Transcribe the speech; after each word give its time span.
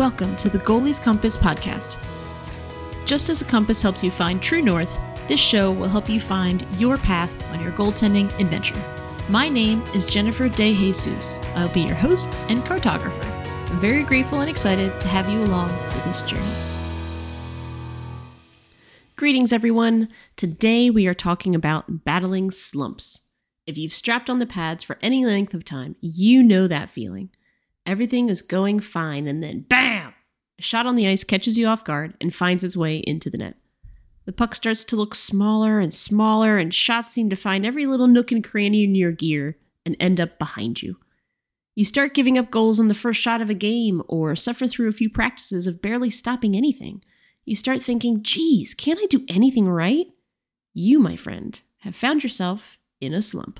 Welcome 0.00 0.34
to 0.36 0.48
the 0.48 0.60
Goalie's 0.60 0.98
Compass 0.98 1.36
podcast. 1.36 1.98
Just 3.04 3.28
as 3.28 3.42
a 3.42 3.44
compass 3.44 3.82
helps 3.82 4.02
you 4.02 4.10
find 4.10 4.40
true 4.40 4.62
north, 4.62 4.98
this 5.28 5.40
show 5.40 5.70
will 5.70 5.90
help 5.90 6.08
you 6.08 6.18
find 6.18 6.66
your 6.78 6.96
path 6.96 7.46
on 7.52 7.62
your 7.62 7.72
goaltending 7.72 8.32
adventure. 8.40 8.82
My 9.28 9.50
name 9.50 9.82
is 9.94 10.06
Jennifer 10.06 10.48
De 10.48 10.74
Jesus. 10.74 11.38
I'll 11.54 11.68
be 11.68 11.82
your 11.82 11.96
host 11.96 12.34
and 12.48 12.62
cartographer. 12.62 13.22
I'm 13.70 13.78
very 13.78 14.02
grateful 14.02 14.40
and 14.40 14.48
excited 14.48 14.98
to 15.02 15.08
have 15.08 15.28
you 15.28 15.44
along 15.44 15.68
for 15.68 16.08
this 16.08 16.22
journey. 16.22 16.54
Greetings, 19.16 19.52
everyone. 19.52 20.08
Today 20.34 20.88
we 20.88 21.08
are 21.08 21.14
talking 21.14 21.54
about 21.54 22.06
battling 22.06 22.50
slumps. 22.50 23.28
If 23.66 23.76
you've 23.76 23.92
strapped 23.92 24.30
on 24.30 24.38
the 24.38 24.46
pads 24.46 24.82
for 24.82 24.96
any 25.02 25.26
length 25.26 25.52
of 25.52 25.62
time, 25.62 25.94
you 26.00 26.42
know 26.42 26.66
that 26.68 26.88
feeling. 26.88 27.28
Everything 27.86 28.28
is 28.28 28.42
going 28.42 28.80
fine, 28.80 29.26
and 29.26 29.42
then 29.42 29.64
BAM! 29.68 30.14
A 30.58 30.62
shot 30.62 30.86
on 30.86 30.96
the 30.96 31.08
ice 31.08 31.24
catches 31.24 31.56
you 31.56 31.66
off 31.66 31.84
guard 31.84 32.14
and 32.20 32.34
finds 32.34 32.62
its 32.62 32.76
way 32.76 32.98
into 32.98 33.30
the 33.30 33.38
net. 33.38 33.56
The 34.26 34.32
puck 34.32 34.54
starts 34.54 34.84
to 34.84 34.96
look 34.96 35.14
smaller 35.14 35.80
and 35.80 35.92
smaller, 35.92 36.58
and 36.58 36.72
shots 36.72 37.10
seem 37.10 37.30
to 37.30 37.36
find 37.36 37.64
every 37.64 37.86
little 37.86 38.06
nook 38.06 38.30
and 38.30 38.44
cranny 38.44 38.84
in 38.84 38.94
your 38.94 39.12
gear 39.12 39.56
and 39.86 39.96
end 39.98 40.20
up 40.20 40.38
behind 40.38 40.82
you. 40.82 40.98
You 41.74 41.84
start 41.84 42.14
giving 42.14 42.36
up 42.36 42.50
goals 42.50 42.78
on 42.78 42.88
the 42.88 42.94
first 42.94 43.20
shot 43.20 43.40
of 43.40 43.48
a 43.48 43.54
game, 43.54 44.02
or 44.06 44.36
suffer 44.36 44.66
through 44.66 44.88
a 44.88 44.92
few 44.92 45.08
practices 45.08 45.66
of 45.66 45.80
barely 45.80 46.10
stopping 46.10 46.54
anything. 46.54 47.02
You 47.46 47.56
start 47.56 47.82
thinking, 47.82 48.22
geez, 48.22 48.74
can't 48.74 49.00
I 49.02 49.06
do 49.06 49.24
anything 49.28 49.68
right? 49.68 50.06
You, 50.74 51.00
my 51.00 51.16
friend, 51.16 51.58
have 51.78 51.96
found 51.96 52.22
yourself 52.22 52.76
in 53.00 53.14
a 53.14 53.22
slump. 53.22 53.58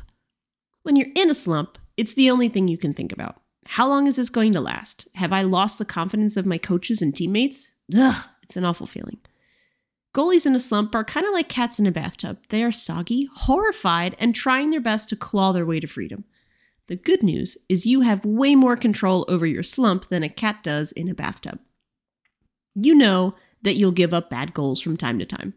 When 0.82 0.96
you're 0.96 1.08
in 1.16 1.30
a 1.30 1.34
slump, 1.34 1.78
it's 1.96 2.14
the 2.14 2.30
only 2.30 2.48
thing 2.48 2.68
you 2.68 2.78
can 2.78 2.94
think 2.94 3.12
about. 3.12 3.39
How 3.74 3.88
long 3.88 4.08
is 4.08 4.16
this 4.16 4.30
going 4.30 4.50
to 4.54 4.60
last? 4.60 5.06
Have 5.14 5.32
I 5.32 5.42
lost 5.42 5.78
the 5.78 5.84
confidence 5.84 6.36
of 6.36 6.44
my 6.44 6.58
coaches 6.58 7.00
and 7.00 7.14
teammates? 7.14 7.70
Ugh, 7.96 8.28
it's 8.42 8.56
an 8.56 8.64
awful 8.64 8.88
feeling. 8.88 9.18
Goalies 10.12 10.44
in 10.44 10.56
a 10.56 10.58
slump 10.58 10.92
are 10.96 11.04
kind 11.04 11.24
of 11.24 11.32
like 11.32 11.48
cats 11.48 11.78
in 11.78 11.86
a 11.86 11.92
bathtub. 11.92 12.38
They 12.48 12.64
are 12.64 12.72
soggy, 12.72 13.28
horrified, 13.32 14.16
and 14.18 14.34
trying 14.34 14.70
their 14.70 14.80
best 14.80 15.08
to 15.10 15.16
claw 15.16 15.52
their 15.52 15.64
way 15.64 15.78
to 15.78 15.86
freedom. 15.86 16.24
The 16.88 16.96
good 16.96 17.22
news 17.22 17.56
is 17.68 17.86
you 17.86 18.00
have 18.00 18.24
way 18.24 18.56
more 18.56 18.76
control 18.76 19.24
over 19.28 19.46
your 19.46 19.62
slump 19.62 20.08
than 20.08 20.24
a 20.24 20.28
cat 20.28 20.64
does 20.64 20.90
in 20.90 21.08
a 21.08 21.14
bathtub. 21.14 21.60
You 22.74 22.96
know 22.96 23.36
that 23.62 23.76
you'll 23.76 23.92
give 23.92 24.12
up 24.12 24.30
bad 24.30 24.52
goals 24.52 24.80
from 24.80 24.96
time 24.96 25.20
to 25.20 25.24
time. 25.24 25.54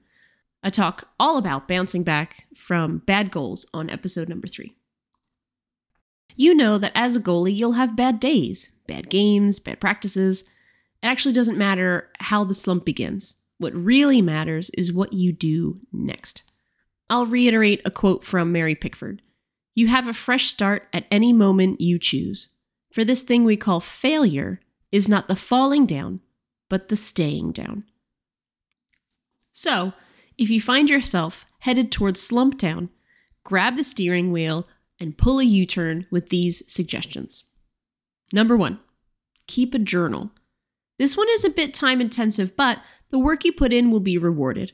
I 0.61 0.69
talk 0.69 1.09
all 1.19 1.39
about 1.39 1.67
bouncing 1.67 2.03
back 2.03 2.45
from 2.55 2.99
bad 2.99 3.31
goals 3.31 3.65
on 3.73 3.89
episode 3.89 4.29
number 4.29 4.47
three. 4.47 4.75
You 6.35 6.53
know 6.53 6.77
that 6.77 6.91
as 6.95 7.15
a 7.15 7.21
goalie, 7.21 7.55
you'll 7.55 7.73
have 7.73 7.95
bad 7.95 8.19
days, 8.19 8.71
bad 8.87 9.09
games, 9.09 9.59
bad 9.59 9.79
practices. 9.79 10.41
It 10.41 11.07
actually 11.07 11.33
doesn't 11.33 11.57
matter 11.57 12.09
how 12.19 12.43
the 12.43 12.55
slump 12.55 12.85
begins. 12.85 13.35
What 13.57 13.73
really 13.73 14.21
matters 14.21 14.69
is 14.71 14.91
what 14.91 15.13
you 15.13 15.31
do 15.31 15.79
next. 15.91 16.43
I'll 17.09 17.25
reiterate 17.25 17.81
a 17.85 17.91
quote 17.91 18.23
from 18.23 18.51
Mary 18.51 18.75
Pickford 18.75 19.21
You 19.75 19.87
have 19.87 20.07
a 20.07 20.13
fresh 20.13 20.47
start 20.47 20.87
at 20.93 21.05
any 21.11 21.33
moment 21.33 21.81
you 21.81 21.99
choose. 21.99 22.49
For 22.91 23.03
this 23.03 23.23
thing 23.23 23.43
we 23.43 23.57
call 23.57 23.79
failure 23.79 24.59
is 24.91 25.09
not 25.09 25.27
the 25.27 25.35
falling 25.35 25.85
down, 25.85 26.21
but 26.69 26.89
the 26.89 26.95
staying 26.95 27.51
down. 27.51 27.83
So, 29.51 29.93
if 30.37 30.49
you 30.49 30.59
find 30.59 30.89
yourself 30.89 31.45
headed 31.59 31.91
towards 31.91 32.21
slump 32.21 32.57
town, 32.57 32.89
grab 33.43 33.75
the 33.75 33.83
steering 33.83 34.31
wheel 34.31 34.67
and 35.03 35.17
pull 35.17 35.39
a 35.39 35.43
U 35.43 35.65
turn 35.65 36.07
with 36.09 36.29
these 36.29 36.63
suggestions. 36.71 37.43
Number 38.31 38.55
one, 38.55 38.79
keep 39.47 39.73
a 39.73 39.79
journal. 39.79 40.31
This 40.97 41.17
one 41.17 41.27
is 41.31 41.43
a 41.43 41.49
bit 41.49 41.73
time 41.73 41.99
intensive, 41.99 42.55
but 42.55 42.79
the 43.11 43.19
work 43.19 43.43
you 43.43 43.51
put 43.51 43.73
in 43.73 43.91
will 43.91 43.99
be 43.99 44.17
rewarded. 44.17 44.71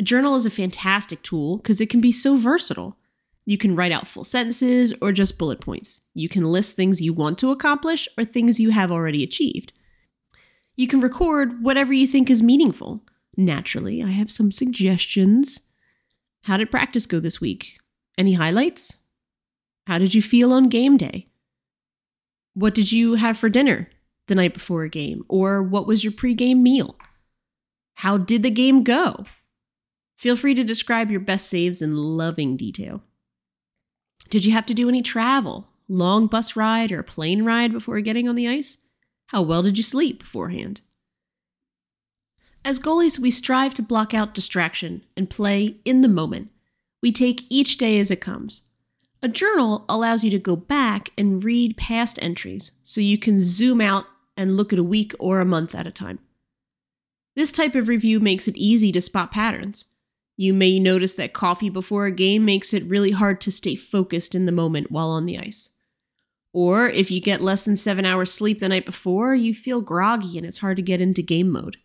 A 0.00 0.02
journal 0.02 0.36
is 0.36 0.46
a 0.46 0.50
fantastic 0.50 1.22
tool 1.22 1.58
because 1.58 1.80
it 1.80 1.90
can 1.90 2.00
be 2.00 2.12
so 2.12 2.36
versatile. 2.36 2.96
You 3.44 3.58
can 3.58 3.76
write 3.76 3.92
out 3.92 4.08
full 4.08 4.24
sentences 4.24 4.94
or 5.02 5.12
just 5.12 5.38
bullet 5.38 5.60
points. 5.60 6.02
You 6.14 6.28
can 6.28 6.44
list 6.44 6.74
things 6.74 7.00
you 7.00 7.12
want 7.12 7.38
to 7.38 7.50
accomplish 7.50 8.08
or 8.16 8.24
things 8.24 8.60
you 8.60 8.70
have 8.70 8.90
already 8.90 9.22
achieved. 9.22 9.72
You 10.76 10.86
can 10.86 11.00
record 11.00 11.62
whatever 11.62 11.92
you 11.92 12.06
think 12.06 12.30
is 12.30 12.42
meaningful. 12.42 13.02
Naturally, 13.36 14.02
I 14.02 14.10
have 14.10 14.30
some 14.30 14.52
suggestions. 14.52 15.60
How 16.44 16.56
did 16.56 16.70
practice 16.70 17.06
go 17.06 17.20
this 17.20 17.40
week? 17.40 17.78
Any 18.16 18.34
highlights? 18.34 18.97
How 19.88 19.96
did 19.96 20.14
you 20.14 20.20
feel 20.20 20.52
on 20.52 20.68
game 20.68 20.98
day? 20.98 21.28
What 22.52 22.74
did 22.74 22.92
you 22.92 23.14
have 23.14 23.38
for 23.38 23.48
dinner 23.48 23.88
the 24.26 24.34
night 24.34 24.52
before 24.52 24.82
a 24.82 24.88
game? 24.90 25.24
Or 25.30 25.62
what 25.62 25.86
was 25.86 26.04
your 26.04 26.12
pregame 26.12 26.58
meal? 26.58 26.94
How 27.94 28.18
did 28.18 28.42
the 28.42 28.50
game 28.50 28.84
go? 28.84 29.24
Feel 30.18 30.36
free 30.36 30.52
to 30.52 30.62
describe 30.62 31.10
your 31.10 31.20
best 31.20 31.48
saves 31.48 31.80
in 31.80 31.96
loving 31.96 32.54
detail. 32.54 33.02
Did 34.28 34.44
you 34.44 34.52
have 34.52 34.66
to 34.66 34.74
do 34.74 34.90
any 34.90 35.00
travel, 35.00 35.68
long 35.88 36.26
bus 36.26 36.54
ride 36.54 36.92
or 36.92 37.02
plane 37.02 37.42
ride 37.46 37.72
before 37.72 37.98
getting 38.02 38.28
on 38.28 38.34
the 38.34 38.46
ice? 38.46 38.76
How 39.28 39.40
well 39.40 39.62
did 39.62 39.78
you 39.78 39.82
sleep 39.82 40.18
beforehand? 40.18 40.82
As 42.62 42.78
goalies, 42.78 43.18
we 43.18 43.30
strive 43.30 43.72
to 43.72 43.82
block 43.82 44.12
out 44.12 44.34
distraction 44.34 45.06
and 45.16 45.30
play 45.30 45.80
in 45.86 46.02
the 46.02 46.08
moment. 46.08 46.50
We 47.02 47.10
take 47.10 47.46
each 47.48 47.78
day 47.78 47.98
as 47.98 48.10
it 48.10 48.20
comes. 48.20 48.67
A 49.20 49.28
journal 49.28 49.84
allows 49.88 50.22
you 50.22 50.30
to 50.30 50.38
go 50.38 50.54
back 50.54 51.10
and 51.18 51.42
read 51.42 51.76
past 51.76 52.18
entries 52.22 52.72
so 52.84 53.00
you 53.00 53.18
can 53.18 53.40
zoom 53.40 53.80
out 53.80 54.06
and 54.36 54.56
look 54.56 54.72
at 54.72 54.78
a 54.78 54.84
week 54.84 55.12
or 55.18 55.40
a 55.40 55.44
month 55.44 55.74
at 55.74 55.88
a 55.88 55.90
time. 55.90 56.20
This 57.34 57.50
type 57.50 57.74
of 57.74 57.88
review 57.88 58.20
makes 58.20 58.46
it 58.46 58.56
easy 58.56 58.92
to 58.92 59.00
spot 59.00 59.32
patterns. 59.32 59.86
You 60.36 60.54
may 60.54 60.78
notice 60.78 61.14
that 61.14 61.32
coffee 61.32 61.68
before 61.68 62.06
a 62.06 62.12
game 62.12 62.44
makes 62.44 62.72
it 62.72 62.84
really 62.84 63.10
hard 63.10 63.40
to 63.40 63.52
stay 63.52 63.74
focused 63.74 64.36
in 64.36 64.46
the 64.46 64.52
moment 64.52 64.92
while 64.92 65.08
on 65.08 65.26
the 65.26 65.38
ice. 65.38 65.70
Or 66.52 66.88
if 66.88 67.10
you 67.10 67.20
get 67.20 67.42
less 67.42 67.64
than 67.64 67.76
seven 67.76 68.04
hours 68.04 68.32
sleep 68.32 68.60
the 68.60 68.68
night 68.68 68.86
before, 68.86 69.34
you 69.34 69.52
feel 69.52 69.80
groggy 69.80 70.38
and 70.38 70.46
it's 70.46 70.58
hard 70.58 70.76
to 70.76 70.82
get 70.82 71.00
into 71.00 71.22
game 71.22 71.50
mode. 71.50 71.76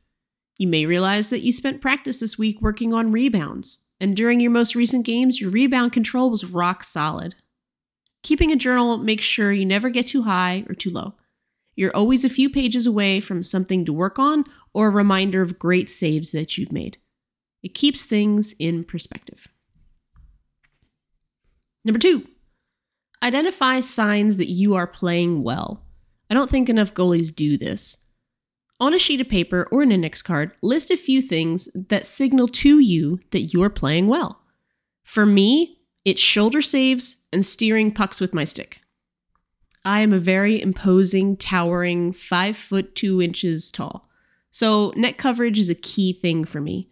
You 0.58 0.68
may 0.68 0.86
realize 0.86 1.30
that 1.30 1.42
you 1.42 1.52
spent 1.52 1.82
practice 1.82 2.20
this 2.20 2.38
week 2.38 2.62
working 2.62 2.94
on 2.94 3.12
rebounds, 3.12 3.80
and 4.00 4.16
during 4.16 4.40
your 4.40 4.52
most 4.52 4.76
recent 4.76 5.06
games, 5.06 5.40
your 5.40 5.50
rebound 5.50 5.94
control 5.94 6.30
was 6.30 6.46
rock 6.46 6.84
solid. 6.84 7.36
Keeping 8.22 8.52
a 8.52 8.56
journal 8.56 8.98
makes 8.98 9.26
sure 9.26 9.52
you 9.52 9.66
never 9.66 9.90
get 9.90 10.08
too 10.08 10.24
high 10.24 10.66
or 10.68 10.76
too 10.76 10.90
low. 10.90 11.14
You're 11.76 11.96
always 11.96 12.24
a 12.24 12.30
few 12.30 12.50
pages 12.50 12.86
away 12.86 13.20
from 13.20 13.44
something 13.44 13.86
to 13.86 13.94
work 13.94 14.20
on 14.20 14.46
or 14.74 14.88
a 14.88 14.92
reminder 14.92 15.42
of 15.42 15.60
great 15.60 15.90
saves 15.90 16.32
that 16.32 16.58
you've 16.58 16.72
made. 16.72 16.98
It 17.64 17.74
keeps 17.74 18.06
things 18.06 18.54
in 18.60 18.84
perspective. 18.84 19.48
Number 21.86 22.00
two, 22.00 22.28
identify 23.22 23.80
signs 23.80 24.38
that 24.38 24.50
you 24.50 24.76
are 24.76 24.88
playing 24.88 25.44
well. 25.44 25.84
I 26.30 26.34
don't 26.34 26.50
think 26.50 26.70
enough 26.70 26.94
goalies 26.94 27.34
do 27.34 27.58
this. 27.58 28.03
On 28.80 28.94
a 28.94 29.00
sheet 29.00 29.22
of 29.22 29.30
paper 29.30 29.68
or 29.72 29.82
an 29.82 29.92
index 29.92 30.22
card, 30.22 30.52
list 30.62 30.92
a 30.92 30.98
few 30.98 31.22
things 31.22 31.70
that 31.74 32.08
signal 32.08 32.48
to 32.50 32.80
you 32.80 33.20
that 33.32 33.54
you're 33.54 33.70
playing 33.70 34.08
well. 34.08 34.42
For 35.04 35.26
me, 35.26 35.80
it's 36.06 36.22
shoulder 36.22 36.62
saves 36.62 37.18
and 37.32 37.46
steering 37.46 37.92
pucks 37.94 38.20
with 38.20 38.34
my 38.34 38.44
stick. 38.44 38.82
I 39.86 40.00
am 40.00 40.14
a 40.14 40.20
very 40.20 40.62
imposing, 40.62 41.38
towering, 41.38 42.14
five 42.14 42.58
foot 42.58 42.96
two 42.96 43.22
inches 43.22 43.72
tall. 43.72 44.10
So, 44.52 44.94
net 44.96 45.18
coverage 45.18 45.60
is 45.60 45.70
a 45.70 45.76
key 45.76 46.14
thing 46.14 46.46
for 46.46 46.62
me. 46.62 46.90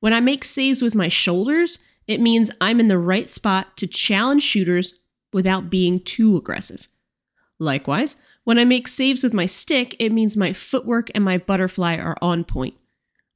When 0.00 0.12
I 0.12 0.20
make 0.20 0.44
saves 0.44 0.82
with 0.82 0.94
my 0.94 1.08
shoulders, 1.08 1.78
it 2.06 2.20
means 2.20 2.50
I'm 2.60 2.80
in 2.80 2.88
the 2.88 2.98
right 2.98 3.30
spot 3.30 3.76
to 3.76 3.86
challenge 3.86 4.42
shooters 4.42 4.98
without 5.32 5.70
being 5.70 6.00
too 6.00 6.36
aggressive. 6.36 6.88
Likewise, 7.58 8.16
when 8.44 8.58
I 8.58 8.64
make 8.64 8.88
saves 8.88 9.22
with 9.22 9.34
my 9.34 9.46
stick, 9.46 9.94
it 9.98 10.12
means 10.12 10.36
my 10.36 10.52
footwork 10.52 11.10
and 11.14 11.24
my 11.24 11.38
butterfly 11.38 11.96
are 11.96 12.16
on 12.20 12.44
point. 12.44 12.74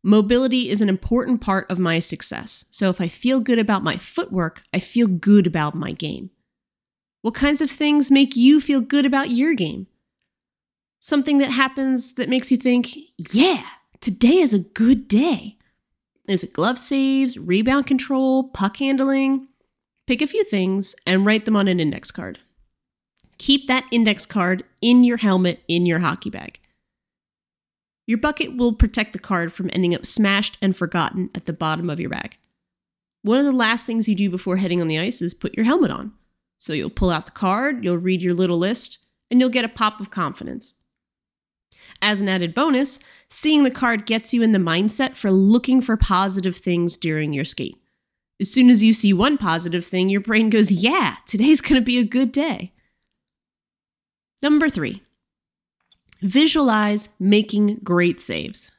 Mobility 0.02 0.70
is 0.70 0.80
an 0.80 0.88
important 0.88 1.40
part 1.40 1.70
of 1.70 1.78
my 1.78 1.98
success, 1.98 2.64
so 2.70 2.90
if 2.90 3.00
I 3.00 3.08
feel 3.08 3.40
good 3.40 3.58
about 3.58 3.82
my 3.82 3.96
footwork, 3.96 4.62
I 4.72 4.78
feel 4.78 5.08
good 5.08 5.46
about 5.46 5.74
my 5.74 5.92
game. 5.92 6.30
What 7.22 7.34
kinds 7.34 7.60
of 7.60 7.70
things 7.70 8.10
make 8.10 8.36
you 8.36 8.60
feel 8.60 8.80
good 8.80 9.04
about 9.04 9.30
your 9.30 9.54
game? 9.54 9.88
Something 11.00 11.38
that 11.38 11.50
happens 11.50 12.14
that 12.14 12.28
makes 12.28 12.50
you 12.50 12.56
think, 12.56 12.96
yeah, 13.18 13.64
today 14.00 14.38
is 14.38 14.54
a 14.54 14.60
good 14.60 15.08
day. 15.08 15.56
Is 16.28 16.44
it 16.44 16.52
glove 16.52 16.78
saves, 16.78 17.36
rebound 17.36 17.86
control, 17.86 18.48
puck 18.50 18.76
handling? 18.76 19.48
Pick 20.06 20.22
a 20.22 20.26
few 20.26 20.44
things 20.44 20.94
and 21.04 21.26
write 21.26 21.44
them 21.44 21.56
on 21.56 21.68
an 21.68 21.80
index 21.80 22.10
card. 22.10 22.38
Keep 23.38 23.66
that 23.68 23.84
index 23.90 24.26
card 24.26 24.64
in 24.80 25.04
your 25.04 25.18
helmet 25.18 25.60
in 25.68 25.86
your 25.86 25.98
hockey 25.98 26.30
bag. 26.30 26.60
Your 28.06 28.18
bucket 28.18 28.56
will 28.56 28.72
protect 28.72 29.12
the 29.12 29.18
card 29.18 29.52
from 29.52 29.68
ending 29.72 29.94
up 29.94 30.06
smashed 30.06 30.58
and 30.62 30.76
forgotten 30.76 31.30
at 31.34 31.44
the 31.44 31.52
bottom 31.52 31.90
of 31.90 31.98
your 31.98 32.10
bag. 32.10 32.38
One 33.22 33.38
of 33.38 33.44
the 33.44 33.52
last 33.52 33.84
things 33.84 34.08
you 34.08 34.14
do 34.14 34.30
before 34.30 34.56
heading 34.56 34.80
on 34.80 34.86
the 34.86 34.98
ice 34.98 35.20
is 35.20 35.34
put 35.34 35.54
your 35.54 35.64
helmet 35.64 35.90
on. 35.90 36.12
So 36.58 36.72
you'll 36.72 36.90
pull 36.90 37.10
out 37.10 37.26
the 37.26 37.32
card, 37.32 37.84
you'll 37.84 37.98
read 37.98 38.22
your 38.22 38.34
little 38.34 38.58
list, 38.58 38.98
and 39.30 39.40
you'll 39.40 39.50
get 39.50 39.64
a 39.64 39.68
pop 39.68 40.00
of 40.00 40.10
confidence. 40.10 40.74
As 42.00 42.20
an 42.20 42.28
added 42.28 42.54
bonus, 42.54 42.98
seeing 43.28 43.64
the 43.64 43.70
card 43.70 44.06
gets 44.06 44.32
you 44.32 44.42
in 44.42 44.52
the 44.52 44.58
mindset 44.58 45.16
for 45.16 45.30
looking 45.30 45.80
for 45.80 45.96
positive 45.96 46.56
things 46.56 46.96
during 46.96 47.32
your 47.32 47.44
skate. 47.44 47.76
As 48.40 48.50
soon 48.50 48.70
as 48.70 48.82
you 48.82 48.92
see 48.92 49.12
one 49.12 49.38
positive 49.38 49.84
thing, 49.84 50.08
your 50.08 50.20
brain 50.20 50.50
goes, 50.50 50.70
Yeah, 50.70 51.16
today's 51.26 51.60
going 51.60 51.80
to 51.80 51.84
be 51.84 51.98
a 51.98 52.04
good 52.04 52.32
day. 52.32 52.72
Number 54.42 54.68
three, 54.68 55.02
visualize 56.22 57.14
making 57.18 57.80
great 57.82 58.20
saves. 58.20 58.70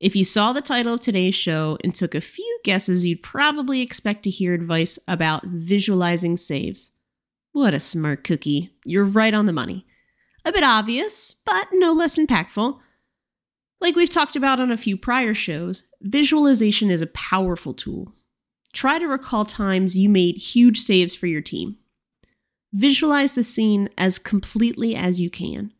If 0.00 0.14
you 0.14 0.24
saw 0.24 0.52
the 0.52 0.60
title 0.60 0.94
of 0.94 1.00
today's 1.00 1.34
show 1.34 1.76
and 1.82 1.92
took 1.92 2.14
a 2.14 2.20
few 2.20 2.60
guesses, 2.62 3.04
you'd 3.04 3.22
probably 3.22 3.80
expect 3.80 4.22
to 4.22 4.30
hear 4.30 4.54
advice 4.54 4.98
about 5.08 5.44
visualizing 5.44 6.36
saves. 6.36 6.92
What 7.50 7.74
a 7.74 7.80
smart 7.80 8.22
cookie. 8.22 8.70
You're 8.84 9.04
right 9.04 9.34
on 9.34 9.46
the 9.46 9.52
money. 9.52 9.86
A 10.44 10.52
bit 10.52 10.62
obvious, 10.62 11.34
but 11.44 11.66
no 11.72 11.92
less 11.92 12.16
impactful. 12.16 12.78
Like 13.80 13.96
we've 13.96 14.10
talked 14.10 14.36
about 14.36 14.60
on 14.60 14.70
a 14.70 14.76
few 14.76 14.96
prior 14.96 15.34
shows, 15.34 15.88
visualization 16.00 16.90
is 16.90 17.02
a 17.02 17.08
powerful 17.08 17.74
tool. 17.74 18.12
Try 18.72 19.00
to 19.00 19.06
recall 19.06 19.44
times 19.44 19.96
you 19.96 20.08
made 20.08 20.36
huge 20.36 20.78
saves 20.78 21.14
for 21.14 21.26
your 21.26 21.40
team. 21.40 21.76
Visualize 22.72 23.32
the 23.32 23.44
scene 23.44 23.88
as 23.96 24.18
completely 24.18 24.94
as 24.94 25.18
you 25.18 25.30
can. 25.30 25.72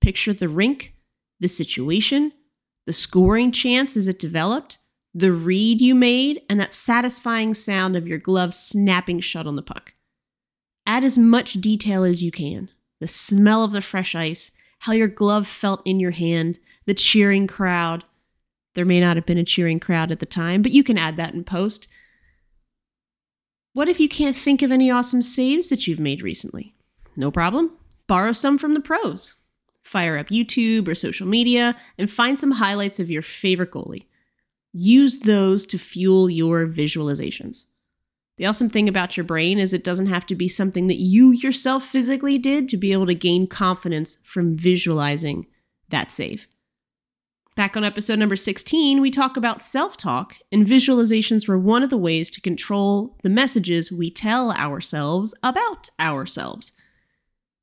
Picture 0.00 0.32
the 0.32 0.48
rink, 0.48 0.94
the 1.40 1.48
situation, 1.48 2.32
the 2.86 2.92
scoring 2.92 3.52
chance 3.52 3.96
as 3.96 4.08
it 4.08 4.18
developed, 4.18 4.78
the 5.14 5.32
read 5.32 5.80
you 5.80 5.94
made, 5.94 6.42
and 6.48 6.60
that 6.60 6.74
satisfying 6.74 7.54
sound 7.54 7.96
of 7.96 8.06
your 8.06 8.18
glove 8.18 8.54
snapping 8.54 9.20
shut 9.20 9.46
on 9.46 9.56
the 9.56 9.62
puck. 9.62 9.94
Add 10.86 11.04
as 11.04 11.18
much 11.18 11.54
detail 11.54 12.04
as 12.04 12.22
you 12.22 12.30
can 12.30 12.70
the 13.00 13.06
smell 13.06 13.62
of 13.62 13.70
the 13.70 13.80
fresh 13.80 14.14
ice, 14.14 14.50
how 14.80 14.92
your 14.92 15.08
glove 15.08 15.46
felt 15.46 15.82
in 15.84 16.00
your 16.00 16.10
hand, 16.10 16.58
the 16.86 16.94
cheering 16.94 17.46
crowd. 17.46 18.04
There 18.74 18.84
may 18.84 19.00
not 19.00 19.16
have 19.16 19.26
been 19.26 19.38
a 19.38 19.44
cheering 19.44 19.78
crowd 19.78 20.10
at 20.10 20.18
the 20.18 20.26
time, 20.26 20.62
but 20.62 20.72
you 20.72 20.82
can 20.82 20.98
add 20.98 21.16
that 21.16 21.34
in 21.34 21.44
post. 21.44 21.86
What 23.78 23.88
if 23.88 24.00
you 24.00 24.08
can't 24.08 24.34
think 24.34 24.62
of 24.62 24.72
any 24.72 24.90
awesome 24.90 25.22
saves 25.22 25.68
that 25.68 25.86
you've 25.86 26.00
made 26.00 26.20
recently? 26.20 26.74
No 27.16 27.30
problem. 27.30 27.70
Borrow 28.08 28.32
some 28.32 28.58
from 28.58 28.74
the 28.74 28.80
pros. 28.80 29.36
Fire 29.82 30.18
up 30.18 30.30
YouTube 30.30 30.88
or 30.88 30.96
social 30.96 31.28
media 31.28 31.76
and 31.96 32.10
find 32.10 32.40
some 32.40 32.50
highlights 32.50 32.98
of 32.98 33.08
your 33.08 33.22
favorite 33.22 33.70
goalie. 33.70 34.06
Use 34.72 35.20
those 35.20 35.64
to 35.66 35.78
fuel 35.78 36.28
your 36.28 36.66
visualizations. 36.66 37.66
The 38.36 38.46
awesome 38.46 38.68
thing 38.68 38.88
about 38.88 39.16
your 39.16 39.22
brain 39.22 39.60
is 39.60 39.72
it 39.72 39.84
doesn't 39.84 40.06
have 40.06 40.26
to 40.26 40.34
be 40.34 40.48
something 40.48 40.88
that 40.88 40.98
you 40.98 41.30
yourself 41.30 41.84
physically 41.84 42.36
did 42.36 42.68
to 42.70 42.76
be 42.76 42.90
able 42.90 43.06
to 43.06 43.14
gain 43.14 43.46
confidence 43.46 44.18
from 44.24 44.56
visualizing 44.56 45.46
that 45.90 46.10
save. 46.10 46.48
Back 47.58 47.76
on 47.76 47.82
episode 47.82 48.20
number 48.20 48.36
16, 48.36 49.00
we 49.00 49.10
talk 49.10 49.36
about 49.36 49.64
self 49.64 49.96
talk, 49.96 50.36
and 50.52 50.64
visualizations 50.64 51.48
were 51.48 51.58
one 51.58 51.82
of 51.82 51.90
the 51.90 51.98
ways 51.98 52.30
to 52.30 52.40
control 52.40 53.16
the 53.24 53.28
messages 53.28 53.90
we 53.90 54.12
tell 54.12 54.52
ourselves 54.52 55.34
about 55.42 55.90
ourselves. 55.98 56.70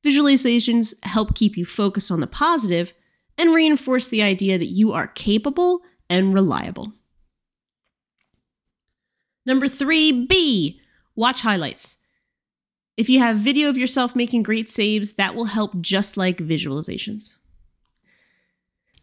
Visualizations 0.05 0.93
help 1.03 1.33
keep 1.33 1.55
you 1.55 1.65
focused 1.65 2.11
on 2.11 2.19
the 2.19 2.27
positive 2.27 2.93
and 3.37 3.55
reinforce 3.55 4.09
the 4.09 4.21
idea 4.21 4.57
that 4.57 4.65
you 4.65 4.91
are 4.91 5.07
capable 5.07 5.79
and 6.09 6.33
reliable. 6.33 6.91
Number 9.45 9.69
three, 9.69 10.25
B, 10.25 10.81
watch 11.15 11.39
highlights. 11.39 12.03
If 12.97 13.07
you 13.07 13.19
have 13.19 13.37
video 13.37 13.69
of 13.69 13.77
yourself 13.77 14.13
making 14.13 14.43
great 14.43 14.67
saves, 14.67 15.13
that 15.13 15.35
will 15.35 15.45
help 15.45 15.79
just 15.79 16.17
like 16.17 16.39
visualizations. 16.39 17.37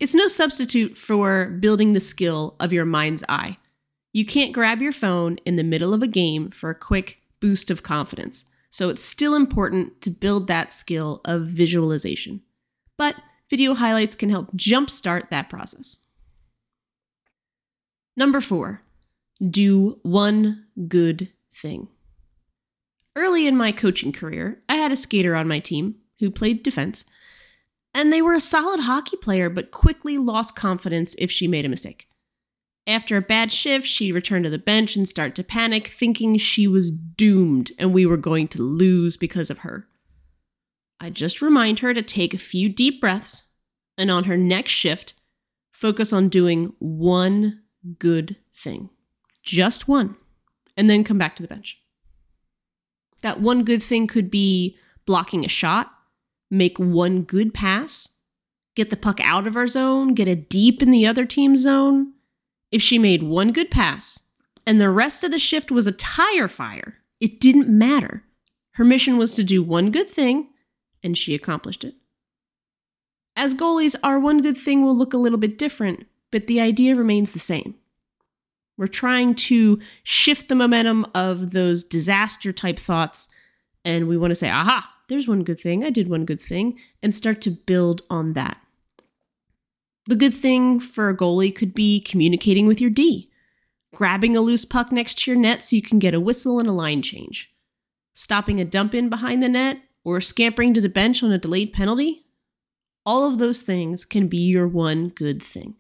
It's 0.03 0.17
no 0.17 0.27
substitute 0.27 0.99
for 0.99 1.47
building 1.61 1.93
the 1.93 2.01
skill 2.01 2.57
of 2.59 2.73
your 2.73 2.85
mind's 2.85 3.23
eye. 3.29 3.59
You 4.13 4.27
can't 4.27 4.53
grab 4.53 4.83
your 4.83 4.91
phone 4.91 5.39
in 5.47 5.55
the 5.55 5.63
middle 5.63 5.95
of 5.95 6.03
a 6.03 6.09
game 6.09 6.51
for 6.51 6.71
a 6.71 6.75
quick 6.75 7.23
boost 7.39 7.71
of 7.71 7.85
confidence, 7.85 8.47
so 8.69 8.89
it's 8.89 9.01
still 9.01 9.37
important 9.37 10.01
to 10.01 10.11
build 10.11 10.49
that 10.49 10.73
skill 10.73 11.21
of 11.25 11.47
visualization. 11.47 12.43
But 12.99 13.15
video 13.49 13.75
highlights 13.75 14.17
can 14.17 14.29
help 14.29 14.51
jumpstart 14.57 15.31
that 15.31 15.49
process. 15.49 15.99
Number 18.17 18.41
four, 18.41 18.83
do 19.49 20.01
one 20.03 20.67
good 20.89 21.29
thing. 21.55 21.87
Early 23.15 23.47
in 23.47 23.57
my 23.57 23.71
coaching 23.71 24.11
career, 24.11 24.65
I 24.69 24.75
had 24.75 24.91
a 24.91 24.97
skater 24.97 25.37
on 25.37 25.47
my 25.47 25.61
team 25.61 25.95
who 26.19 26.29
played 26.29 26.65
defense 26.65 27.05
and 27.95 28.13
they 28.13 28.23
were 28.23 28.35
a 28.35 28.41
solid 28.41 28.81
hockey 28.81 29.17
player, 29.17 29.51
but 29.51 29.71
quickly 29.71 30.19
lost 30.19 30.57
confidence 30.57 31.15
if 31.19 31.31
she 31.31 31.47
made 31.47 31.65
a 31.65 31.69
mistake. 31.69 32.09
After 32.87 33.17
a 33.17 33.23
bad 33.23 33.53
shift, 33.53 33.87
she'd 33.87 34.13
return 34.13 34.43
to 34.43 34.51
the 34.51 34.59
bench 34.59 34.97
and 34.97 35.09
start 35.09 35.35
to 35.37 35.45
panic, 35.45 35.89
thinking 35.89 36.37
she 36.37 36.67
was 36.67 36.91
doomed 36.91 37.71
and 37.79 37.93
we 37.93 38.07
were 38.07 38.17
going 38.17 38.49
to 38.49 38.63
lose 38.63 39.17
because 39.17 39.51
of 39.51 39.59
her. 39.59 39.87
I 40.99 41.11
just 41.11 41.43
remind 41.43 41.81
her 41.81 41.95
to 41.95 42.03
take 42.03 42.35
a 42.35 42.39
few 42.39 42.69
deep 42.69 43.01
breaths 43.01 43.47
and 43.97 44.11
on 44.11 44.25
her 44.25 44.37
next 44.37 44.73
shift, 44.73 45.15
focus 45.71 46.13
on 46.13 46.29
doing 46.29 46.73
one 46.79 47.61
good 47.99 48.37
thing. 48.55 48.91
Just 49.43 49.87
one. 49.87 50.17
And 50.77 50.89
then 50.89 51.05
come 51.05 51.19
back 51.19 51.37
to 51.37 51.43
the 51.43 51.49
bench. 51.49 51.79
That 53.23 53.41
one 53.41 53.65
good 53.65 53.83
thing 53.83 54.07
could 54.07 54.31
be 54.31 54.77
blocking 55.07 55.45
a 55.45 55.49
shot, 55.49 55.92
make 56.53 56.79
one 56.79 57.23
good 57.23 57.55
pass, 57.55 58.09
get 58.77 58.91
the 58.91 58.97
puck 58.97 59.19
out 59.21 59.47
of 59.47 59.57
our 59.57 59.67
zone, 59.67 60.13
get 60.13 60.29
it 60.29 60.51
deep 60.51 60.83
in 60.83 60.91
the 60.91 61.07
other 61.07 61.25
team's 61.25 61.63
zone. 61.63 62.13
If 62.71 62.83
she 62.83 62.99
made 62.99 63.23
one 63.23 63.53
good 63.53 63.71
pass 63.71 64.21
and 64.67 64.81
the 64.81 64.91
rest 64.91 65.25
of 65.25 65.31
the 65.31 65.39
shift 65.39 65.71
was 65.71 65.87
a 65.87 65.93
tire 65.93 66.49
fire, 66.49 66.99
it 67.21 67.41
didn't 67.41 67.69
matter. 67.69 68.23
Her 68.73 68.85
mission 68.85 69.17
was 69.17 69.35
to 69.35 69.43
do 69.43 69.63
one 69.63 69.91
good 69.91 70.11
thing, 70.11 70.49
and 71.03 71.17
she 71.17 71.35
accomplished 71.35 71.85
it. 71.85 71.95
As 73.35 73.55
goalies, 73.55 73.97
our 74.03 74.19
one 74.19 74.43
good 74.43 74.59
thing 74.59 74.85
will 74.85 74.97
look 74.97 75.15
a 75.15 75.19
little 75.19 75.39
bit 75.39 75.59
different, 75.59 76.07
but 76.31 76.47
the 76.47 76.61
idea 76.61 76.95
remains 76.95 77.33
the 77.33 77.39
same. 77.39 77.77
We're 78.77 78.89
trying 78.89 79.35
to 79.37 79.81
shift 80.03 80.49
the 80.49 80.55
momentum 80.55 81.07
of 81.15 81.53
those 81.53 81.83
disaster 81.83 82.53
type 82.53 82.79
thoughts, 82.79 83.29
and 83.85 84.07
we 84.07 84.19
want 84.19 84.33
to 84.33 84.35
say, 84.35 84.51
aha, 84.51 84.92
there's 85.09 85.29
one 85.29 85.45
good 85.45 85.61
thing. 85.61 85.85
I 85.85 85.91
did 85.91 86.09
one 86.09 86.25
good 86.25 86.41
thing, 86.41 86.79
and 87.03 87.15
start 87.15 87.41
to 87.43 87.51
build 87.51 88.03
on 88.09 88.33
that. 88.35 88.59
The 90.07 90.17
good 90.17 90.35
thing 90.35 90.81
for 90.81 91.09
a 91.09 91.17
goalie 91.17 91.55
could 91.55 91.75
be 91.75 92.01
communicating 92.01 92.67
with 92.67 92.81
your 92.81 92.91
D, 92.91 93.31
grabbing 93.95 94.37
a 94.37 94.41
loose 94.41 94.65
puck 94.65 94.91
next 94.91 95.19
to 95.21 95.31
your 95.31 95.39
net 95.39 95.63
so 95.63 95.77
you 95.77 95.83
can 95.83 95.99
get 95.99 96.15
a 96.15 96.21
whistle 96.21 96.59
and 96.59 96.69
a 96.69 96.73
line 96.73 97.03
change, 97.03 97.53
stopping 98.15 98.61
a 98.61 98.65
dump 98.65 98.95
in 98.95 99.09
behind 99.09 99.43
the 99.43 99.49
net, 99.49 99.79
or 100.05 100.21
scampering 100.21 100.75
to 100.75 100.81
the 100.81 100.89
bench 100.89 101.23
on 101.23 101.31
a 101.31 101.39
delayed 101.39 101.73
penalty. 101.73 102.27
All 103.07 103.29
of 103.29 103.39
those 103.39 103.63
things 103.63 104.05
can 104.05 104.29
be 104.29 104.39
your 104.39 104.67
one 104.67 105.09
good 105.09 105.43
thing. 105.43 105.77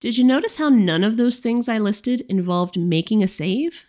Did 0.00 0.18
you 0.18 0.24
notice 0.24 0.58
how 0.58 0.68
none 0.68 1.02
of 1.02 1.16
those 1.16 1.38
things 1.38 1.68
I 1.68 1.78
listed 1.78 2.20
involved 2.28 2.78
making 2.78 3.22
a 3.22 3.28
save? 3.28 3.84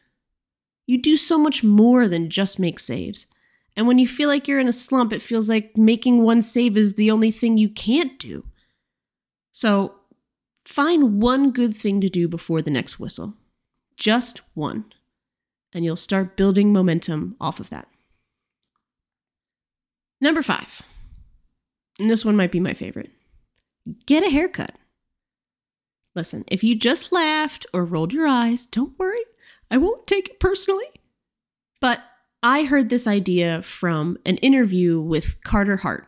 You 0.87 1.01
do 1.01 1.17
so 1.17 1.37
much 1.37 1.63
more 1.63 2.07
than 2.07 2.29
just 2.29 2.59
make 2.59 2.79
saves. 2.79 3.27
And 3.77 3.87
when 3.87 3.99
you 3.99 4.07
feel 4.07 4.27
like 4.27 4.47
you're 4.47 4.59
in 4.59 4.67
a 4.67 4.73
slump, 4.73 5.13
it 5.13 5.21
feels 5.21 5.47
like 5.47 5.77
making 5.77 6.23
one 6.23 6.41
save 6.41 6.75
is 6.75 6.95
the 6.95 7.11
only 7.11 7.29
thing 7.29 7.57
you 7.57 7.69
can't 7.69 8.17
do. 8.17 8.43
So 9.53 9.93
find 10.65 11.21
one 11.21 11.51
good 11.51 11.75
thing 11.75 12.01
to 12.01 12.09
do 12.09 12.27
before 12.27 12.63
the 12.63 12.71
next 12.71 12.99
whistle. 12.99 13.35
Just 13.95 14.41
one. 14.55 14.85
And 15.73 15.85
you'll 15.85 15.95
start 15.95 16.35
building 16.35 16.73
momentum 16.73 17.35
off 17.39 17.59
of 17.59 17.69
that. 17.69 17.87
Number 20.19 20.41
five, 20.41 20.81
and 21.99 22.09
this 22.09 22.25
one 22.25 22.35
might 22.35 22.51
be 22.51 22.59
my 22.59 22.73
favorite 22.73 23.11
get 24.05 24.23
a 24.23 24.29
haircut. 24.29 24.75
Listen, 26.15 26.43
if 26.47 26.63
you 26.63 26.75
just 26.75 27.11
laughed 27.11 27.65
or 27.73 27.85
rolled 27.85 28.11
your 28.11 28.27
eyes, 28.27 28.65
don't 28.65 28.97
worry. 28.99 29.21
I 29.69 29.77
won't 29.77 30.07
take 30.07 30.29
it 30.29 30.39
personally. 30.39 30.87
But 31.79 32.01
I 32.43 32.63
heard 32.63 32.89
this 32.89 33.07
idea 33.07 33.61
from 33.61 34.17
an 34.25 34.37
interview 34.37 34.99
with 34.99 35.43
Carter 35.43 35.77
Hart. 35.77 36.07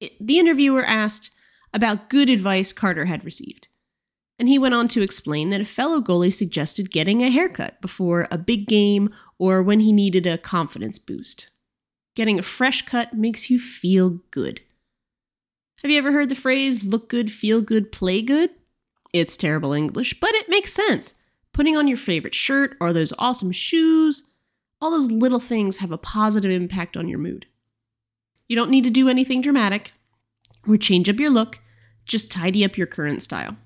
It, 0.00 0.12
the 0.20 0.38
interviewer 0.38 0.84
asked 0.84 1.30
about 1.74 2.08
good 2.08 2.28
advice 2.28 2.72
Carter 2.72 3.04
had 3.04 3.24
received. 3.24 3.68
And 4.38 4.48
he 4.48 4.58
went 4.58 4.74
on 4.74 4.88
to 4.88 5.02
explain 5.02 5.50
that 5.50 5.60
a 5.60 5.66
fellow 5.66 6.00
goalie 6.00 6.32
suggested 6.32 6.92
getting 6.92 7.22
a 7.22 7.30
haircut 7.30 7.80
before 7.80 8.28
a 8.30 8.38
big 8.38 8.66
game 8.66 9.12
or 9.38 9.62
when 9.62 9.80
he 9.80 9.92
needed 9.92 10.26
a 10.26 10.38
confidence 10.38 10.98
boost. 10.98 11.50
Getting 12.14 12.38
a 12.38 12.42
fresh 12.42 12.86
cut 12.86 13.14
makes 13.14 13.50
you 13.50 13.58
feel 13.58 14.20
good. 14.30 14.60
Have 15.82 15.90
you 15.90 15.98
ever 15.98 16.12
heard 16.12 16.28
the 16.28 16.34
phrase 16.34 16.84
look 16.84 17.08
good, 17.08 17.30
feel 17.30 17.60
good, 17.60 17.92
play 17.92 18.22
good? 18.22 18.50
It's 19.12 19.36
terrible 19.36 19.72
English, 19.72 20.18
but 20.20 20.34
it 20.34 20.48
makes 20.48 20.72
sense. 20.72 21.14
Putting 21.52 21.76
on 21.76 21.88
your 21.88 21.96
favorite 21.96 22.34
shirt 22.34 22.76
or 22.80 22.92
those 22.92 23.12
awesome 23.18 23.52
shoes, 23.52 24.24
all 24.80 24.90
those 24.90 25.10
little 25.10 25.40
things 25.40 25.78
have 25.78 25.92
a 25.92 25.98
positive 25.98 26.50
impact 26.50 26.96
on 26.96 27.08
your 27.08 27.18
mood. 27.18 27.46
You 28.46 28.56
don't 28.56 28.70
need 28.70 28.84
to 28.84 28.90
do 28.90 29.08
anything 29.08 29.42
dramatic. 29.42 29.92
or 30.66 30.76
change 30.76 31.08
up 31.08 31.18
your 31.18 31.30
look, 31.30 31.60
just 32.04 32.30
tidy 32.30 32.64
up 32.64 32.76
your 32.76 32.86
current 32.86 33.22
style. 33.22 33.56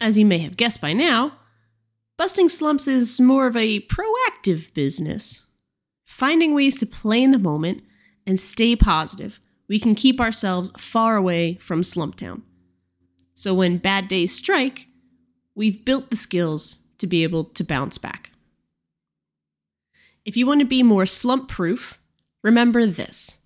As 0.00 0.18
you 0.18 0.26
may 0.26 0.38
have 0.38 0.56
guessed 0.56 0.80
by 0.80 0.92
now, 0.92 1.38
busting 2.16 2.48
slumps 2.48 2.88
is 2.88 3.20
more 3.20 3.46
of 3.46 3.56
a 3.56 3.80
proactive 3.80 4.72
business. 4.74 5.46
Finding 6.04 6.54
ways 6.54 6.78
to 6.80 6.86
play 6.86 7.22
in 7.22 7.30
the 7.30 7.38
moment 7.38 7.82
and 8.26 8.38
stay 8.38 8.76
positive, 8.76 9.38
we 9.68 9.78
can 9.78 9.94
keep 9.94 10.20
ourselves 10.20 10.70
far 10.78 11.16
away 11.16 11.54
from 11.56 11.82
Slumptown. 11.82 12.42
So 13.34 13.54
when 13.54 13.78
bad 13.78 14.08
days 14.08 14.34
strike, 14.34 14.86
we've 15.54 15.84
built 15.84 16.10
the 16.10 16.16
skills 16.16 16.82
to 16.98 17.06
be 17.06 17.22
able 17.22 17.44
to 17.44 17.64
bounce 17.64 17.98
back. 17.98 18.30
If 20.24 20.36
you 20.36 20.46
want 20.46 20.60
to 20.60 20.66
be 20.66 20.82
more 20.82 21.04
slump 21.04 21.48
proof, 21.48 21.98
remember 22.42 22.86
this. 22.86 23.40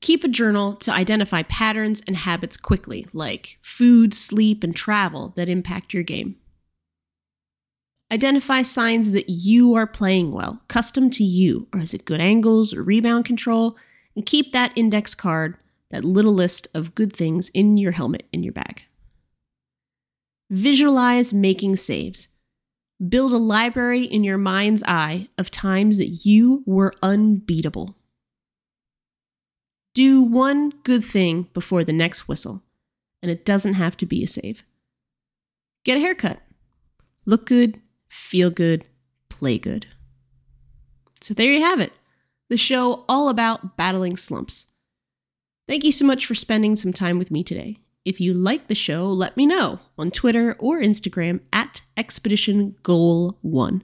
Keep 0.00 0.24
a 0.24 0.28
journal 0.28 0.74
to 0.76 0.92
identify 0.92 1.42
patterns 1.42 2.02
and 2.06 2.16
habits 2.16 2.56
quickly, 2.56 3.06
like 3.12 3.58
food, 3.62 4.12
sleep, 4.12 4.64
and 4.64 4.74
travel 4.74 5.32
that 5.36 5.48
impact 5.48 5.94
your 5.94 6.02
game. 6.02 6.36
Identify 8.12 8.62
signs 8.62 9.12
that 9.12 9.30
you 9.30 9.74
are 9.74 9.86
playing 9.86 10.32
well, 10.32 10.60
custom 10.68 11.10
to 11.10 11.24
you, 11.24 11.68
or 11.72 11.80
is 11.80 11.94
it 11.94 12.04
good 12.04 12.20
angles 12.20 12.74
or 12.74 12.82
rebound 12.82 13.24
control? 13.24 13.76
And 14.14 14.26
keep 14.26 14.52
that 14.52 14.72
index 14.76 15.14
card, 15.14 15.56
that 15.90 16.04
little 16.04 16.34
list 16.34 16.68
of 16.74 16.94
good 16.94 17.12
things 17.12 17.48
in 17.50 17.76
your 17.76 17.92
helmet 17.92 18.26
in 18.32 18.42
your 18.42 18.52
bag. 18.52 18.82
Visualize 20.50 21.32
making 21.32 21.76
saves. 21.76 22.28
Build 23.08 23.32
a 23.32 23.38
library 23.38 24.04
in 24.04 24.24
your 24.24 24.38
mind's 24.38 24.82
eye 24.84 25.28
of 25.36 25.50
times 25.50 25.98
that 25.98 26.24
you 26.24 26.62
were 26.64 26.92
unbeatable. 27.02 27.96
Do 29.94 30.22
one 30.22 30.70
good 30.82 31.04
thing 31.04 31.48
before 31.54 31.84
the 31.84 31.92
next 31.92 32.28
whistle, 32.28 32.62
and 33.22 33.30
it 33.30 33.44
doesn't 33.44 33.74
have 33.74 33.96
to 33.98 34.06
be 34.06 34.22
a 34.22 34.28
save. 34.28 34.64
Get 35.84 35.96
a 35.96 36.00
haircut. 36.00 36.40
Look 37.26 37.46
good, 37.46 37.80
feel 38.08 38.50
good, 38.50 38.84
play 39.28 39.58
good. 39.58 39.86
So 41.20 41.34
there 41.34 41.50
you 41.50 41.60
have 41.60 41.80
it 41.80 41.92
the 42.50 42.56
show 42.58 43.04
all 43.08 43.28
about 43.28 43.76
battling 43.76 44.16
slumps. 44.16 44.66
Thank 45.66 45.82
you 45.82 45.92
so 45.92 46.04
much 46.04 46.26
for 46.26 46.34
spending 46.34 46.76
some 46.76 46.92
time 46.92 47.18
with 47.18 47.30
me 47.30 47.42
today. 47.42 47.78
If 48.04 48.20
you 48.20 48.34
like 48.34 48.68
the 48.68 48.74
show, 48.74 49.08
let 49.08 49.34
me 49.34 49.46
know 49.46 49.80
on 49.96 50.10
Twitter 50.10 50.54
or 50.58 50.80
Instagram 50.80 51.40
at 51.54 51.80
Expedition 51.96 52.76
Goal 52.82 53.38
1. 53.40 53.82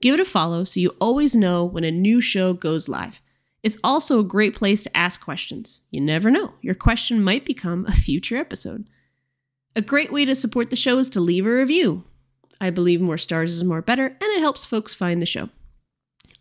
Give 0.00 0.14
it 0.14 0.20
a 0.20 0.24
follow 0.24 0.64
so 0.64 0.80
you 0.80 0.96
always 1.00 1.36
know 1.36 1.64
when 1.64 1.84
a 1.84 1.92
new 1.92 2.20
show 2.20 2.54
goes 2.54 2.88
live. 2.88 3.20
It's 3.62 3.78
also 3.84 4.18
a 4.18 4.24
great 4.24 4.56
place 4.56 4.82
to 4.82 4.96
ask 4.96 5.22
questions. 5.22 5.82
You 5.92 6.00
never 6.00 6.28
know, 6.28 6.54
your 6.60 6.74
question 6.74 7.22
might 7.22 7.44
become 7.44 7.86
a 7.86 7.92
future 7.92 8.36
episode. 8.36 8.84
A 9.76 9.80
great 9.80 10.12
way 10.12 10.24
to 10.24 10.34
support 10.34 10.70
the 10.70 10.76
show 10.76 10.98
is 10.98 11.08
to 11.10 11.20
leave 11.20 11.46
a 11.46 11.50
review. 11.50 12.02
I 12.60 12.70
believe 12.70 13.00
more 13.00 13.16
stars 13.16 13.52
is 13.52 13.62
more 13.62 13.80
better, 13.80 14.06
and 14.06 14.16
it 14.20 14.40
helps 14.40 14.64
folks 14.64 14.92
find 14.92 15.22
the 15.22 15.26
show. 15.26 15.50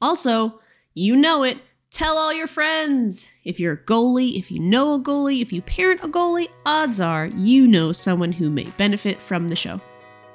Also, 0.02 0.60
you 0.96 1.16
know 1.16 1.44
it, 1.44 1.60
Tell 1.92 2.18
all 2.18 2.34
your 2.34 2.48
friends. 2.48 3.30
If 3.44 3.60
you're 3.60 3.74
a 3.74 3.78
goalie, 3.78 4.40
if 4.40 4.50
you 4.50 4.62
know 4.62 4.94
a 4.94 5.00
goalie, 5.00 5.42
if 5.42 5.52
you 5.52 5.62
parent 5.62 6.02
a 6.02 6.08
goalie, 6.08 6.48
odds 6.66 7.02
are 7.02 7.26
you 7.26 7.68
know 7.68 7.92
someone 7.92 8.32
who 8.32 8.50
may 8.50 8.64
benefit 8.78 9.22
from 9.22 9.50
the 9.50 9.58
show. 9.58 9.82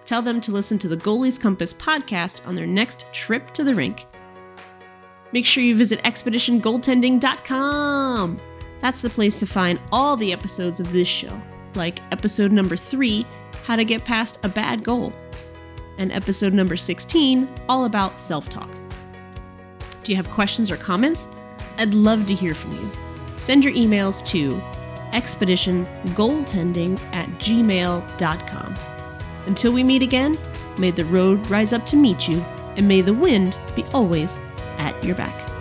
Tell 0.05 0.21
them 0.21 0.39
to 0.43 0.53
listen 0.53 0.79
to 0.81 0.87
the 0.87 0.99
Goalie's 0.99 1.39
Compass 1.39 1.73
podcast 1.73 2.47
on 2.47 2.55
their 2.55 2.67
next 2.67 3.07
trip 3.13 3.55
to 3.55 3.65
the 3.65 3.75
rink. 3.75 4.05
Make 5.33 5.47
sure 5.47 5.65
you 5.65 5.75
visit 5.75 6.03
expeditiongoaltending.com. 6.03 8.41
That's 8.79 9.01
the 9.01 9.09
place 9.11 9.41
to 9.41 9.47
find 9.47 9.81
all 9.91 10.15
the 10.15 10.35
episodes 10.35 10.79
of 10.79 10.93
this 10.93 11.09
show, 11.09 11.41
like 11.75 12.01
episode 12.13 12.53
number 12.53 12.77
3, 12.77 13.25
How 13.65 13.77
to 13.77 13.85
Get 13.85 14.05
Past 14.05 14.39
a 14.45 14.51
Bad 14.51 14.85
Goal, 14.85 15.11
and 15.97 16.13
episode 16.13 16.53
number 16.53 16.77
16, 16.77 17.49
all 17.67 17.87
about 17.87 18.21
self 18.21 18.51
talk. 18.51 18.69
Do 20.03 20.13
you 20.13 20.17
have 20.17 20.29
questions 20.31 20.71
or 20.71 20.77
comments? 20.77 21.29
I'd 21.79 21.95
love 21.95 22.27
to 22.27 22.35
hear 22.35 22.55
from 22.55 22.73
you. 22.73 22.91
Send 23.37 23.65
your 23.65 23.73
emails 23.75 24.25
to 24.29 24.61
expeditiongoaltending 25.13 27.01
at 27.13 27.29
gmail.com. 27.39 28.75
Until 29.47 29.73
we 29.73 29.85
meet 29.85 30.03
again, 30.03 30.39
may 30.79 30.91
the 30.91 31.05
road 31.05 31.49
rise 31.49 31.73
up 31.73 31.87
to 31.87 31.97
meet 31.97 32.29
you, 32.29 32.41
and 32.77 32.89
may 32.89 33.01
the 33.01 33.15
wind 33.15 33.57
be 33.75 33.85
always 33.95 34.39
at 34.79 35.03
your 35.05 35.15
back. 35.15 35.56